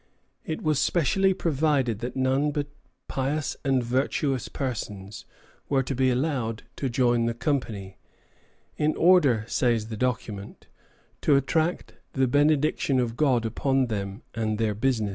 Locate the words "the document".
9.89-10.65